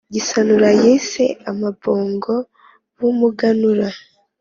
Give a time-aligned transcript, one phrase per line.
[0.13, 2.33] gisanura yise abambogo
[2.99, 3.87] b’umuganura.